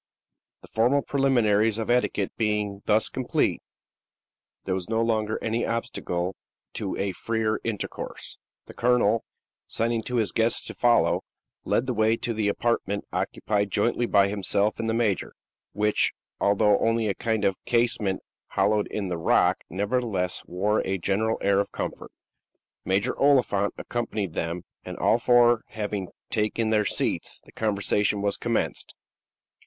The 0.63 0.67
formal 0.67 1.03
preliminaries 1.03 1.77
of 1.77 1.91
etiquette 1.91 2.31
being 2.35 2.81
thus 2.85 3.07
complete, 3.07 3.61
there 4.65 4.73
was 4.73 4.89
no 4.89 4.99
longer 4.99 5.37
any 5.43 5.63
obstacle 5.63 6.35
to 6.73 6.97
a 6.97 7.11
freer 7.11 7.61
intercourse. 7.63 8.39
The 8.65 8.73
colonel, 8.73 9.23
signing 9.67 10.01
to 10.05 10.15
his 10.15 10.31
guests 10.31 10.65
to 10.65 10.73
follow, 10.73 11.21
led 11.65 11.85
the 11.85 11.93
way 11.93 12.17
to 12.17 12.33
the 12.33 12.47
apartment 12.47 13.05
occupied 13.13 13.69
jointly 13.69 14.07
by 14.07 14.27
himself 14.27 14.79
and 14.79 14.89
the 14.89 14.95
major, 14.95 15.33
which, 15.73 16.13
although 16.39 16.79
only 16.79 17.05
a 17.05 17.13
kind 17.13 17.45
of 17.45 17.63
casemate 17.65 18.21
hollowed 18.47 18.87
in 18.87 19.07
the 19.07 19.19
rock, 19.19 19.59
nevertheless 19.69 20.41
wore 20.47 20.81
a 20.83 20.97
general 20.97 21.37
air 21.43 21.59
of 21.59 21.71
comfort. 21.71 22.09
Major 22.83 23.15
Oliphant 23.19 23.75
accompanied 23.77 24.33
them, 24.33 24.63
and 24.83 24.97
all 24.97 25.19
four 25.19 25.61
having 25.67 26.07
taken 26.31 26.71
their 26.71 26.85
seats, 26.85 27.39
the 27.45 27.51
conversation 27.51 28.23
was 28.23 28.35
commenced. 28.35 28.95